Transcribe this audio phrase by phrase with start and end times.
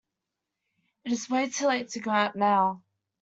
[1.05, 2.81] It's way too late to go out now.